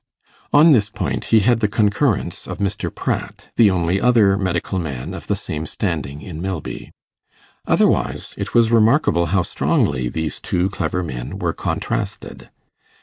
On 0.51 0.71
this 0.71 0.89
point 0.89 1.25
he 1.25 1.41
had 1.41 1.59
the 1.59 1.67
concurrence 1.67 2.47
of 2.47 2.57
Mr. 2.57 2.89
Pratt, 2.89 3.49
the 3.55 3.69
only 3.69 4.01
other 4.01 4.35
medical 4.35 4.79
man 4.79 5.13
of 5.13 5.27
the 5.27 5.35
same 5.35 5.67
standing 5.67 6.23
in 6.23 6.41
Milby. 6.41 6.91
Otherwise, 7.67 8.33
it 8.35 8.55
was 8.55 8.71
remarkable 8.71 9.27
how 9.27 9.43
strongly 9.43 10.09
these 10.09 10.39
two 10.39 10.71
clever 10.71 11.03
men 11.03 11.37
were 11.37 11.53
contrasted. 11.53 12.49